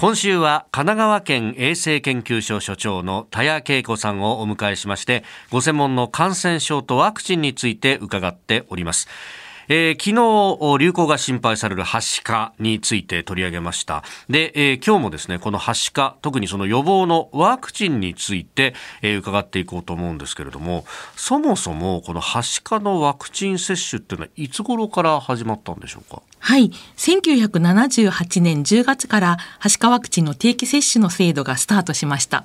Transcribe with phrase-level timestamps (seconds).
[0.00, 9.08] 今週は神奈川県衛生研究所所長の田谷恵子さんをお迎えしましてご専門の感染症とワクチンについて伺っております。
[9.72, 20.84] えー、昨日流行が心配されるはしかについて取り上げましたで、えー、今日もですねこのはしか特にその予防のワクチンについて、えー、伺っていこうと思うんですけれども
[21.14, 26.20] そもそもこのはしかのワクチン接種っていうのはいつ頃から始まったんでしょうか？
[26.42, 26.70] はい。
[26.96, 32.44] 1978年10月から、はしかワクチンの定期接種の制度がスタートしました。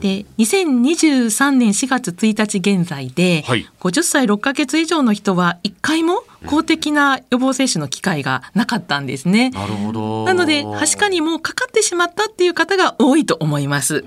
[0.00, 9.50] で、2023年4月1日現在で、はい、50歳6ヶ月以上の人は1回も公的な予防接種の機会がなかったんですね。
[9.50, 10.24] なるほど。
[10.24, 14.04] なので、はしかにもかかってしまったっていう方が多いと思います。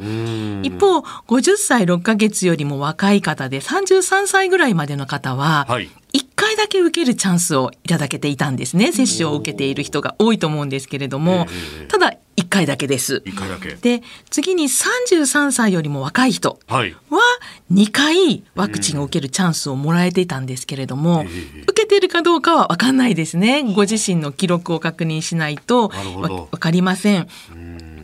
[0.63, 11.47] 一方、50歳6ヶ月よりも若い方で33歳ぐらいまでの方は、はい、1回だけ受けるチャンスをいただけていたんですね接種を受けている人が多いと思うんですけれども、
[11.87, 12.13] ただ
[12.49, 13.21] 1回だけです。
[13.25, 13.75] 1回だけ。
[13.75, 16.83] で次に33歳よりも若い人は
[17.71, 21.25] 2回ワクチンを受けるチャンスをもらえていたんですけれども、
[21.67, 23.63] 受けているかどうかは分かんないですね。
[23.75, 27.27] ご自身の記録を確認しないと分かりません。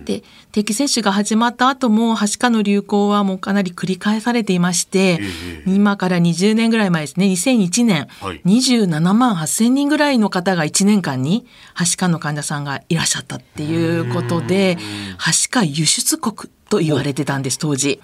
[0.06, 14.78] で定期接種が始まった後もはしかの流行はもうかなり繰り返されていまして、えー、今から20年ぐらい前ですね2001年、はい、27万8,000人ぐらいの方が1年間にはしかの患者さんがいらっしゃったっていうことで
[15.17, 18.00] はしか輸出国と言われてたんです当時。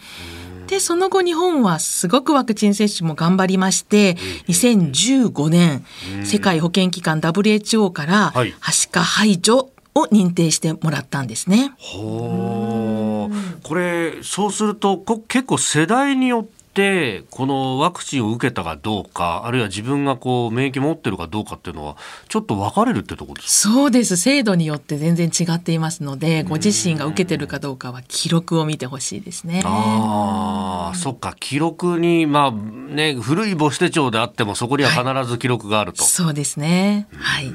[0.68, 4.14] でその後日本はすごくワクチン接種も頑張りまして
[4.48, 5.84] 2015年
[6.24, 11.74] 世界保健機関 WHO からはしか排除を認定してもらったんですね。
[11.82, 13.30] こ
[13.76, 14.98] れそうすると
[15.28, 21.98] 結構世代によってこのワクチンを受けたかどうかあるいは自分がこう免疫持ってるかどうかっていうのは
[22.30, 29.64] ちょっと分かれるってとこですそうです制度によって全然違っていますのでご自身が受けてるかどうかは記録を見てほしいですね。
[29.66, 36.04] ああそっか記録にまあね古い母子手帳であってもそこには必ず記録があると。
[36.04, 37.52] はい、そうですねはい。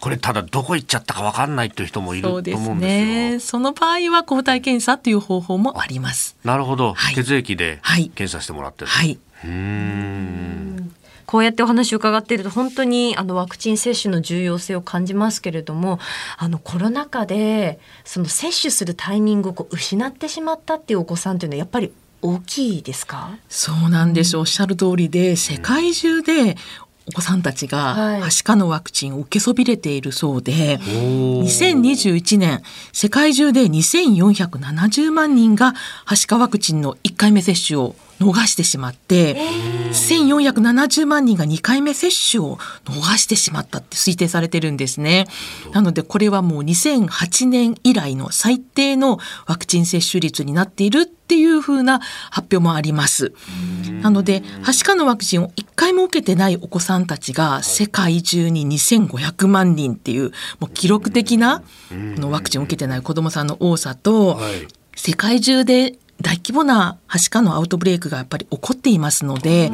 [0.00, 2.78] これただどこ行っちゃったか分かんないという人もいると思うんですよ。
[2.78, 6.36] ね、その場合は抗体検査という方法もあります。
[6.44, 7.80] なるほど、はい、血液で
[8.14, 8.86] 検査してもらってる。
[8.86, 9.18] はい。
[9.44, 10.94] うん
[11.26, 15.98] こうやってお話を伺っていると本当にあのワクチン接種の重要性を感じますけれども
[16.36, 23.36] あのコロナ禍でその接種するタイミングをこう失ってしまったっていうお子さんというのはやっぱり大きいですか？
[23.48, 26.56] そうなんです、おっしゃる通りで世界中で
[27.06, 30.78] お子さんたちがはしかのワクチンを受けそびれているそうで、はい、
[31.44, 35.74] 2021年世界中で2470万人が
[36.06, 39.36] はしかワクチンの1回目接種を逃してしまって
[39.92, 45.26] 1470万人が2回目接種を逃してしまったって推定されてるんですね。
[45.72, 53.32] なのでこれはもう2008年以来の最低のワクチン接種率になっているっていうふうな発表もあります。
[54.02, 61.64] なので、はしかのワクチンを1回も受けてないお子さんたちが世界中に2500万人っていうもう記録的なこ
[62.20, 64.40] のワクチンを受けてない子どもさんの多さと、
[64.96, 69.70] 世界中で大規模なはしかのアウトブレイクがやっぱり起こっていますので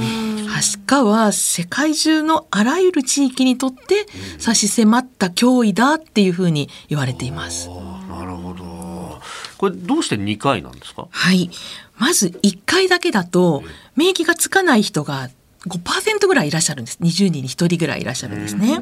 [0.48, 4.06] はしかは世界中のあらゆる地域にとって
[4.38, 7.68] 差し迫った脅威だっていうふうに言われています。
[7.68, 9.20] なるほど。
[9.58, 11.06] これどうして2回なんですか？
[11.10, 11.50] はい。
[11.98, 13.62] まず1回だけだと
[13.94, 15.28] 免疫がつかない人が
[15.68, 16.98] 5%ぐらいいらっしゃるんです。
[17.02, 18.80] 20人に1人ぐらいいらっしゃるんですね。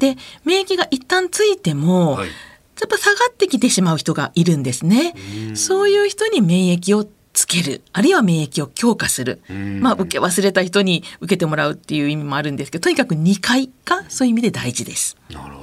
[0.00, 2.28] で免疫が一旦ついても、はい
[2.80, 5.14] やっぱ下がってきてしまう人がいるんですね。
[5.54, 7.82] そういう人に免疫をつける。
[7.92, 9.40] あるいは免疫を強化する、
[9.80, 15.16] まあ、受け忘れた人に受けてもらうっていう意味もあるんですけどとにかく2回がそういう意味で大事です。
[15.30, 15.55] なる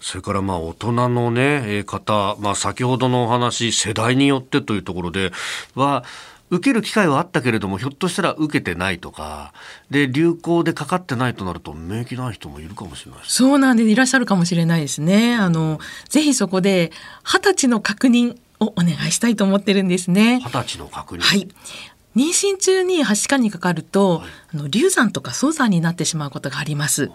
[0.00, 5.32] それからまあ大人のね方、まあ、先ほどのお話世代によってというところで
[5.74, 6.04] は
[6.50, 9.52] 受ける機会はあったけれどもひょっとしたら受けてないとか
[9.88, 15.36] で流行でかかってないとなると免疫ない人もいるかもしれないそうなんでいらっしゃるかもしれないですね。
[15.36, 15.78] あの
[16.08, 16.90] ぜひそこで
[17.22, 20.40] 二十歳の確認をお願いしたいと思ってるんですね。
[20.40, 21.20] 二十歳の確認。
[21.20, 21.48] はい
[22.16, 27.10] 妊娠中にはしかにかかると、はい、あの流産とか早産になってしまうことがあります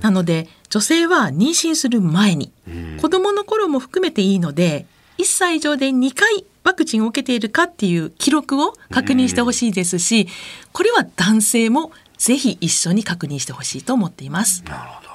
[0.00, 2.52] なので女性は妊娠する前に
[3.00, 4.86] 子供の頃も含めていいので
[5.18, 10.26] 1歳以上で2回ワクチンを受けているかっていう記録を確認してほしいですし、
[10.72, 14.64] これは男性もぜひ一緒に確認してほしいと思っています。
[14.64, 15.10] なるほど。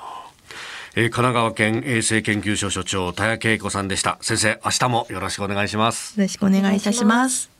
[0.95, 4.17] えー、神奈川県衛生研究所所長田谷恵子さんでした。
[4.21, 6.19] 先生、明日もよろしくお願いします。
[6.19, 7.58] よろしくお願いいたします。